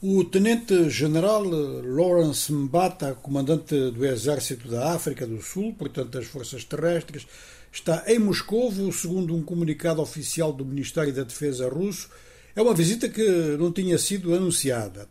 O 0.00 0.22
tenente-general 0.22 1.42
Lawrence 1.42 2.52
Mbata, 2.52 3.16
comandante 3.16 3.74
do 3.90 4.06
Exército 4.06 4.68
da 4.68 4.92
África 4.92 5.26
do 5.26 5.42
Sul, 5.42 5.74
portanto 5.76 6.10
das 6.10 6.26
Forças 6.26 6.62
Terrestres, 6.62 7.26
está 7.72 8.04
em 8.06 8.20
Moscou, 8.20 8.72
segundo 8.92 9.34
um 9.34 9.42
comunicado 9.42 10.00
oficial 10.00 10.52
do 10.52 10.64
Ministério 10.64 11.12
da 11.12 11.24
Defesa 11.24 11.68
russo. 11.68 12.08
É 12.54 12.62
uma 12.62 12.74
visita 12.74 13.08
que 13.08 13.28
não 13.58 13.72
tinha 13.72 13.98
sido 13.98 14.32
anunciada. 14.32 15.08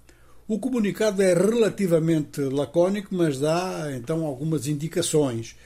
O 0.47 0.57
comunicado 0.57 1.21
é 1.21 1.33
relativamente 1.33 2.39
lacónico, 2.39 3.13
mas 3.13 3.37
dá 3.37 3.91
então 3.93 4.25
algumas 4.25 4.67
indicações. 4.67 5.57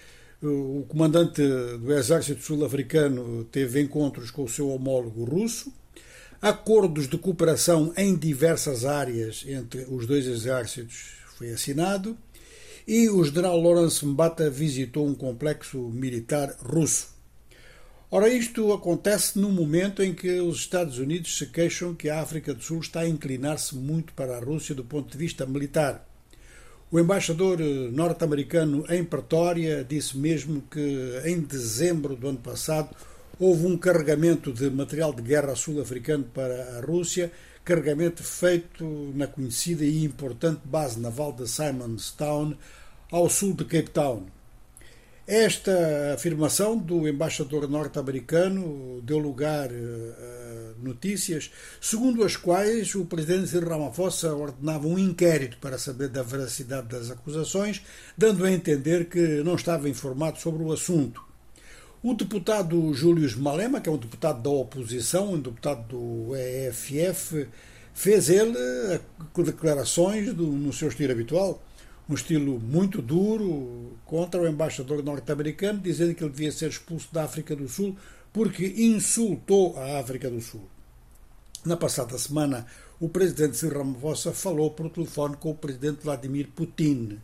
O 0.41 0.83
comandante 0.87 1.43
do 1.43 1.93
Exército 1.93 2.41
Sul-Africano 2.41 3.43
teve 3.51 3.81
encontros 3.81 4.31
com 4.31 4.45
o 4.45 4.49
seu 4.49 4.67
homólogo 4.69 5.23
russo 5.23 5.71
Acordos 6.41 7.07
de 7.07 7.19
cooperação 7.19 7.93
em 7.95 8.15
diversas 8.15 8.83
áreas 8.83 9.45
entre 9.47 9.85
os 9.87 10.07
dois 10.07 10.25
exércitos 10.25 11.11
foi 11.37 11.51
assinado 11.51 12.17
e 12.87 13.07
o 13.09 13.23
general 13.23 13.61
Lawrence 13.61 14.03
Mbata 14.03 14.49
visitou 14.49 15.05
um 15.05 15.13
complexo 15.13 15.77
militar 15.77 16.55
russo. 16.59 17.09
Ora, 18.09 18.27
isto 18.27 18.73
acontece 18.73 19.37
no 19.37 19.51
momento 19.51 20.01
em 20.01 20.15
que 20.15 20.39
os 20.39 20.57
Estados 20.57 20.97
Unidos 20.97 21.37
se 21.37 21.45
queixam 21.45 21.93
que 21.93 22.09
a 22.09 22.19
África 22.19 22.55
do 22.55 22.63
Sul 22.63 22.79
está 22.79 23.01
a 23.01 23.07
inclinar-se 23.07 23.75
muito 23.75 24.11
para 24.13 24.35
a 24.35 24.43
Rússia 24.43 24.73
do 24.73 24.83
ponto 24.83 25.11
de 25.11 25.17
vista 25.19 25.45
militar. 25.45 26.09
O 26.91 26.99
embaixador 26.99 27.59
norte-americano 27.59 28.83
em 28.89 29.03
Pretória 29.03 29.85
disse 29.87 30.17
mesmo 30.17 30.63
que 30.71 31.21
em 31.23 31.39
dezembro 31.39 32.15
do 32.15 32.27
ano 32.27 32.39
passado 32.39 32.95
houve 33.41 33.65
um 33.65 33.75
carregamento 33.75 34.53
de 34.53 34.69
material 34.69 35.11
de 35.11 35.23
guerra 35.23 35.55
sul-africano 35.55 36.25
para 36.25 36.77
a 36.77 36.81
Rússia, 36.81 37.31
carregamento 37.65 38.23
feito 38.23 38.85
na 39.15 39.25
conhecida 39.25 39.83
e 39.83 40.05
importante 40.05 40.61
base 40.63 40.99
naval 40.99 41.33
de 41.33 41.49
Simonstown, 41.49 42.55
ao 43.11 43.27
sul 43.31 43.55
de 43.55 43.65
Cape 43.65 43.89
Town. 43.89 44.27
Esta 45.25 46.13
afirmação 46.13 46.77
do 46.77 47.07
embaixador 47.07 47.67
norte-americano 47.67 49.01
deu 49.01 49.17
lugar 49.17 49.71
a 49.71 50.73
notícias 50.83 51.51
segundo 51.79 52.23
as 52.23 52.35
quais 52.35 52.93
o 52.93 53.05
presidente 53.05 53.57
Ramaphosa 53.57 54.35
ordenava 54.35 54.87
um 54.87 54.99
inquérito 54.99 55.57
para 55.57 55.79
saber 55.79 56.09
da 56.09 56.21
veracidade 56.21 56.89
das 56.89 57.09
acusações, 57.09 57.81
dando 58.15 58.45
a 58.45 58.51
entender 58.51 59.05
que 59.05 59.41
não 59.43 59.55
estava 59.55 59.89
informado 59.89 60.37
sobre 60.37 60.61
o 60.61 60.71
assunto. 60.71 61.30
O 62.03 62.15
deputado 62.15 62.91
Júlio 62.95 63.29
Malema, 63.39 63.79
que 63.79 63.87
é 63.87 63.91
um 63.91 63.97
deputado 63.97 64.41
da 64.41 64.49
oposição, 64.49 65.33
um 65.33 65.39
deputado 65.39 65.87
do 65.87 66.35
EFF, 66.35 67.47
fez 67.93 68.27
ele 68.27 68.57
eh, 68.57 68.99
declarações 69.37 70.33
do, 70.33 70.47
no 70.47 70.73
seu 70.73 70.87
estilo 70.87 71.11
habitual, 71.11 71.61
um 72.09 72.15
estilo 72.15 72.59
muito 72.59 73.03
duro 73.03 73.95
contra 74.03 74.41
o 74.41 74.47
embaixador 74.47 75.03
norte-americano, 75.03 75.79
dizendo 75.79 76.15
que 76.15 76.23
ele 76.23 76.31
devia 76.31 76.51
ser 76.51 76.69
expulso 76.69 77.07
da 77.13 77.23
África 77.23 77.55
do 77.55 77.69
Sul 77.69 77.95
porque 78.33 78.65
insultou 78.65 79.77
a 79.77 79.99
África 79.99 80.27
do 80.27 80.41
Sul. 80.41 80.67
Na 81.63 81.77
passada 81.77 82.17
semana, 82.17 82.65
o 82.99 83.09
presidente 83.09 83.57
Cyril 83.57 83.77
Ramaphosa 83.77 84.33
falou 84.33 84.71
por 84.71 84.89
telefone 84.89 85.37
com 85.37 85.51
o 85.51 85.55
presidente 85.55 86.03
Vladimir 86.03 86.47
Putin 86.55 87.19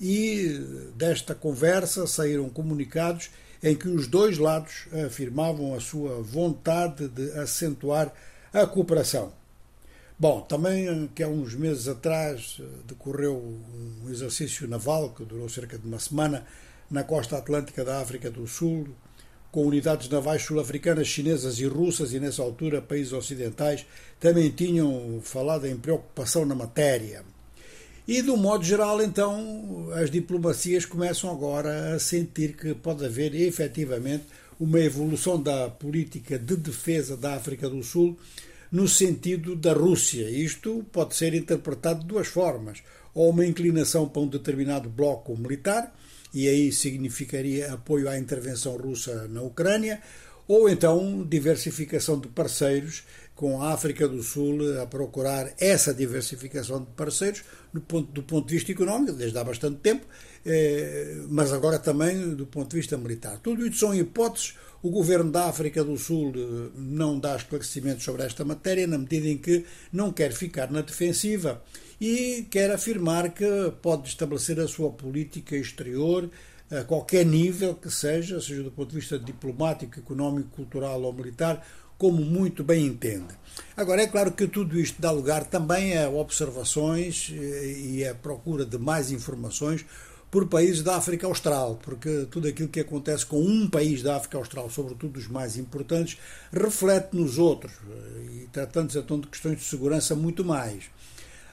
e 0.00 0.92
desta 0.94 1.34
conversa 1.34 2.06
saíram 2.06 2.48
comunicados 2.48 3.30
em 3.62 3.74
que 3.74 3.88
os 3.88 4.06
dois 4.06 4.38
lados 4.38 4.86
afirmavam 5.06 5.74
a 5.74 5.80
sua 5.80 6.22
vontade 6.22 7.08
de 7.08 7.30
acentuar 7.38 8.12
a 8.52 8.66
cooperação. 8.66 9.32
Bom, 10.18 10.42
também 10.42 11.08
que 11.14 11.22
há 11.22 11.28
uns 11.28 11.54
meses 11.54 11.88
atrás 11.88 12.60
decorreu 12.86 13.36
um 13.36 14.10
exercício 14.10 14.68
naval 14.68 15.10
que 15.10 15.24
durou 15.24 15.48
cerca 15.48 15.78
de 15.78 15.86
uma 15.86 15.98
semana 15.98 16.46
na 16.90 17.04
costa 17.04 17.38
atlântica 17.38 17.84
da 17.84 18.00
África 18.00 18.30
do 18.30 18.46
Sul, 18.46 18.88
com 19.50 19.66
unidades 19.66 20.08
navais 20.08 20.42
sul-africanas, 20.42 21.08
chinesas 21.08 21.58
e 21.58 21.66
russas, 21.66 22.12
e 22.12 22.20
nessa 22.20 22.42
altura 22.42 22.82
países 22.82 23.12
ocidentais 23.12 23.86
também 24.18 24.50
tinham 24.50 25.20
falado 25.22 25.66
em 25.66 25.76
preocupação 25.76 26.44
na 26.44 26.54
matéria. 26.54 27.24
E, 28.10 28.22
do 28.22 28.36
modo 28.36 28.64
geral, 28.64 29.00
então, 29.00 29.88
as 29.94 30.10
diplomacias 30.10 30.84
começam 30.84 31.30
agora 31.30 31.94
a 31.94 31.98
sentir 32.00 32.56
que 32.56 32.74
pode 32.74 33.04
haver 33.04 33.36
efetivamente 33.36 34.24
uma 34.58 34.80
evolução 34.80 35.40
da 35.40 35.70
política 35.70 36.36
de 36.36 36.56
defesa 36.56 37.16
da 37.16 37.36
África 37.36 37.70
do 37.70 37.84
Sul 37.84 38.18
no 38.68 38.88
sentido 38.88 39.54
da 39.54 39.72
Rússia. 39.72 40.28
Isto 40.28 40.84
pode 40.90 41.14
ser 41.14 41.34
interpretado 41.34 42.00
de 42.00 42.08
duas 42.08 42.26
formas: 42.26 42.82
ou 43.14 43.30
uma 43.30 43.46
inclinação 43.46 44.08
para 44.08 44.22
um 44.22 44.26
determinado 44.26 44.88
bloco 44.88 45.36
militar, 45.36 45.96
e 46.34 46.48
aí 46.48 46.72
significaria 46.72 47.72
apoio 47.72 48.08
à 48.08 48.18
intervenção 48.18 48.76
russa 48.76 49.28
na 49.28 49.42
Ucrânia, 49.42 50.02
ou 50.48 50.68
então 50.68 51.24
diversificação 51.30 52.18
de 52.18 52.26
parceiros, 52.26 53.04
com 53.40 53.62
a 53.62 53.72
África 53.72 54.06
do 54.06 54.22
Sul 54.22 54.58
a 54.82 54.86
procurar 54.86 55.54
essa 55.58 55.94
diversificação 55.94 56.80
de 56.80 56.90
parceiros 56.90 57.42
do 57.72 57.80
ponto, 57.80 58.12
do 58.12 58.22
ponto 58.22 58.46
de 58.46 58.54
vista 58.54 58.70
económico, 58.70 59.14
desde 59.14 59.38
há 59.38 59.42
bastante 59.42 59.78
tempo, 59.78 60.04
eh, 60.44 61.22
mas 61.26 61.50
agora 61.50 61.78
também 61.78 62.34
do 62.34 62.44
ponto 62.44 62.68
de 62.68 62.76
vista 62.76 62.98
militar. 62.98 63.38
Tudo 63.42 63.66
isso 63.66 63.78
são 63.78 63.94
hipóteses. 63.94 64.56
O 64.82 64.90
governo 64.90 65.30
da 65.30 65.46
África 65.46 65.82
do 65.82 65.96
Sul 65.96 66.34
eh, 66.36 66.70
não 66.76 67.18
dá 67.18 67.34
esclarecimentos 67.34 68.04
sobre 68.04 68.24
esta 68.24 68.44
matéria, 68.44 68.86
na 68.86 68.98
medida 68.98 69.28
em 69.28 69.38
que 69.38 69.64
não 69.90 70.12
quer 70.12 70.32
ficar 70.32 70.70
na 70.70 70.82
defensiva 70.82 71.62
e 71.98 72.46
quer 72.50 72.70
afirmar 72.70 73.32
que 73.32 73.72
pode 73.80 74.06
estabelecer 74.06 74.60
a 74.60 74.68
sua 74.68 74.90
política 74.90 75.56
exterior 75.56 76.28
a 76.70 76.84
qualquer 76.84 77.26
nível 77.26 77.74
que 77.74 77.90
seja, 77.90 78.40
seja 78.40 78.62
do 78.62 78.70
ponto 78.70 78.90
de 78.90 78.96
vista 78.96 79.18
diplomático, 79.18 79.98
económico, 79.98 80.50
cultural 80.50 81.02
ou 81.02 81.12
militar, 81.12 81.66
como 82.00 82.24
muito 82.24 82.64
bem 82.64 82.86
entende. 82.86 83.28
Agora, 83.76 84.00
é 84.00 84.06
claro 84.06 84.32
que 84.32 84.46
tudo 84.46 84.80
isto 84.80 85.00
dá 85.02 85.10
lugar 85.10 85.44
também 85.44 85.98
a 85.98 86.08
observações 86.08 87.30
eh, 87.30 87.72
e 87.78 88.04
a 88.06 88.14
procura 88.14 88.64
de 88.64 88.78
mais 88.78 89.12
informações 89.12 89.84
por 90.30 90.48
países 90.48 90.82
da 90.82 90.96
África 90.96 91.26
Austral, 91.26 91.78
porque 91.82 92.26
tudo 92.30 92.48
aquilo 92.48 92.70
que 92.70 92.80
acontece 92.80 93.26
com 93.26 93.42
um 93.42 93.68
país 93.68 94.02
da 94.02 94.16
África 94.16 94.38
Austral, 94.38 94.70
sobretudo 94.70 95.18
os 95.18 95.28
mais 95.28 95.58
importantes, 95.58 96.16
reflete 96.50 97.14
nos 97.14 97.36
outros, 97.36 97.72
eh, 97.90 98.44
e 98.44 98.48
tratando-se 98.50 98.98
então 98.98 99.20
de 99.20 99.26
questões 99.26 99.58
de 99.58 99.64
segurança 99.64 100.16
muito 100.16 100.42
mais 100.42 100.84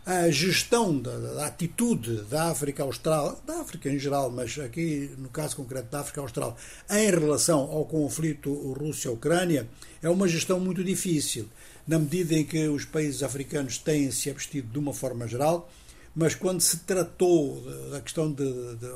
a 0.07 0.31
gestão 0.31 0.97
da, 0.97 1.17
da, 1.17 1.47
atitude 1.47 2.21
da 2.29 2.49
África 2.49 2.81
Austral, 2.81 3.41
da 3.45 3.59
África 3.59 3.89
em 3.89 3.99
geral, 3.99 4.31
mas 4.31 4.57
aqui 4.57 5.11
no 5.17 5.27
caso 5.27 5.57
concreto 5.57 5.91
da 5.91 5.99
África 5.99 6.21
Austral, 6.21 6.55
em 6.89 7.09
relação 7.09 7.59
ao 7.59 7.83
conflito 7.83 8.53
Rússia-Ucrânia, 8.71 9.67
é 10.01 10.09
uma 10.09 10.25
gestão 10.25 10.61
muito 10.61 10.81
difícil, 10.81 11.49
na 11.85 11.99
medida 11.99 12.35
em 12.35 12.45
que 12.45 12.69
os 12.69 12.85
países 12.85 13.21
africanos 13.21 13.79
têm 13.79 14.09
se 14.09 14.29
abstido 14.29 14.71
de 14.71 14.79
uma 14.79 14.93
forma 14.93 15.27
geral, 15.27 15.69
mas 16.15 16.33
quando 16.33 16.61
se 16.61 16.77
tratou 16.77 17.61
da 17.91 17.99
questão 17.99 18.31
de, 18.31 18.45
de 18.77 18.87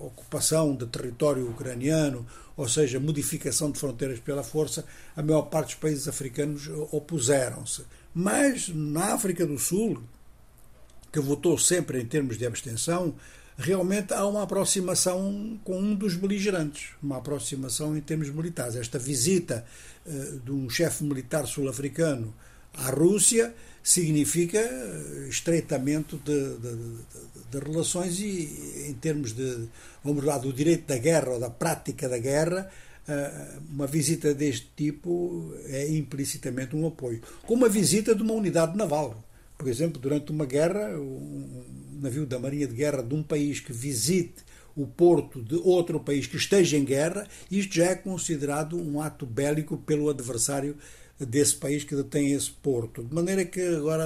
ocupação 0.00 0.74
de 0.74 0.86
território 0.86 1.50
ucraniano, 1.50 2.26
ou 2.56 2.66
seja, 2.66 2.98
modificação 2.98 3.70
de 3.70 3.78
fronteiras 3.78 4.20
pela 4.20 4.42
força, 4.42 4.86
a 5.14 5.22
maior 5.22 5.42
parte 5.42 5.66
dos 5.66 5.82
países 5.82 6.08
africanos 6.08 6.66
opuseram-se. 6.90 7.82
Mas 8.14 8.70
na 8.70 9.12
África 9.12 9.46
do 9.46 9.58
Sul, 9.58 10.02
que 11.16 11.20
votou 11.20 11.56
sempre 11.56 11.98
em 11.98 12.04
termos 12.04 12.36
de 12.36 12.44
abstenção, 12.44 13.14
realmente 13.56 14.12
há 14.12 14.26
uma 14.26 14.42
aproximação 14.42 15.58
com 15.64 15.78
um 15.78 15.94
dos 15.94 16.14
beligerantes, 16.14 16.90
uma 17.02 17.16
aproximação 17.16 17.96
em 17.96 18.02
termos 18.02 18.28
militares. 18.28 18.76
Esta 18.76 18.98
visita 18.98 19.64
uh, 20.04 20.40
de 20.40 20.52
um 20.52 20.68
chefe 20.68 21.04
militar 21.04 21.46
sul-africano 21.46 22.34
à 22.74 22.90
Rússia 22.90 23.54
significa 23.82 24.60
uh, 24.60 25.26
estreitamento 25.26 26.18
de, 26.18 26.58
de, 26.58 26.76
de, 26.76 26.98
de, 27.50 27.58
relações 27.66 28.20
e, 28.20 28.84
em 28.90 28.92
termos 28.92 29.32
de, 29.32 29.68
vamos 30.04 30.22
lá, 30.22 30.36
do 30.36 30.52
direito 30.52 30.86
da 30.86 30.98
guerra 30.98 31.30
ou 31.30 31.40
da 31.40 31.48
prática 31.48 32.10
da 32.10 32.18
guerra, 32.18 32.70
uh, 33.08 33.62
uma 33.70 33.86
visita 33.86 34.34
deste 34.34 34.70
tipo 34.76 35.54
é 35.64 35.88
implicitamente 35.88 36.76
um 36.76 36.86
apoio. 36.86 37.22
Como 37.46 37.64
a 37.64 37.70
visita 37.70 38.14
de 38.14 38.22
uma 38.22 38.34
unidade 38.34 38.76
naval 38.76 39.25
por 39.56 39.68
exemplo, 39.68 40.00
durante 40.00 40.30
uma 40.30 40.44
guerra, 40.44 40.98
um 40.98 41.64
navio 42.00 42.26
da 42.26 42.38
Marinha 42.38 42.66
de 42.66 42.74
Guerra 42.74 43.02
de 43.02 43.14
um 43.14 43.22
país 43.22 43.60
que 43.60 43.72
visite 43.72 44.44
o 44.76 44.86
porto 44.86 45.42
de 45.42 45.54
outro 45.56 45.98
país 45.98 46.26
que 46.26 46.36
esteja 46.36 46.76
em 46.76 46.84
guerra, 46.84 47.26
isto 47.50 47.74
já 47.74 47.86
é 47.86 47.94
considerado 47.94 48.76
um 48.76 49.00
ato 49.00 49.24
bélico 49.24 49.78
pelo 49.78 50.10
adversário 50.10 50.76
desse 51.18 51.56
país 51.56 51.84
que 51.84 51.94
detém 51.94 52.32
esse 52.32 52.50
porto. 52.50 53.02
De 53.02 53.14
maneira 53.14 53.44
que 53.44 53.60
agora 53.60 54.04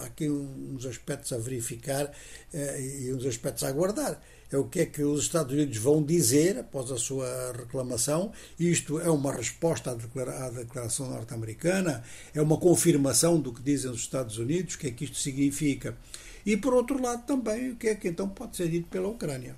há 0.00 0.04
aqui 0.04 0.28
uns 0.28 0.84
aspectos 0.86 1.32
a 1.32 1.38
verificar 1.38 2.12
e 2.52 3.12
uns 3.12 3.24
aspectos 3.24 3.62
a 3.64 3.68
aguardar 3.68 4.20
é 4.52 4.56
o 4.56 4.64
que 4.64 4.80
é 4.80 4.86
que 4.86 5.02
os 5.02 5.22
Estados 5.22 5.52
Unidos 5.52 5.76
vão 5.76 6.02
dizer 6.02 6.58
após 6.58 6.90
a 6.90 6.98
sua 6.98 7.52
reclamação. 7.52 8.32
Isto 8.58 9.00
é 9.00 9.08
uma 9.08 9.32
resposta 9.32 9.92
à 9.92 10.50
declaração 10.50 11.08
norte-americana, 11.08 12.02
é 12.34 12.42
uma 12.42 12.56
confirmação 12.56 13.40
do 13.40 13.52
que 13.52 13.62
dizem 13.62 13.90
os 13.90 14.00
Estados 14.00 14.38
Unidos, 14.38 14.74
o 14.74 14.78
que 14.78 14.88
é 14.88 14.90
que 14.90 15.04
isto 15.04 15.16
significa. 15.16 15.96
E 16.44 16.56
por 16.56 16.74
outro 16.74 17.00
lado 17.00 17.24
também, 17.26 17.70
o 17.70 17.76
que 17.76 17.88
é 17.88 17.94
que 17.94 18.08
então 18.08 18.28
pode 18.28 18.56
ser 18.56 18.68
dito 18.68 18.88
pela 18.88 19.08
Ucrânia. 19.08 19.56